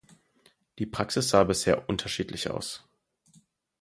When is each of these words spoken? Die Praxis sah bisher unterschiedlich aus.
Die 0.79 0.87
Praxis 0.87 1.29
sah 1.29 1.43
bisher 1.43 1.87
unterschiedlich 1.87 2.49
aus. 2.49 2.83